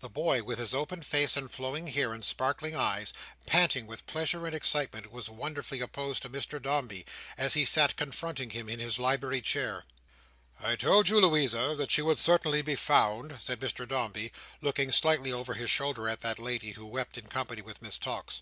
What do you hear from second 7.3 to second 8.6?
as he sat confronting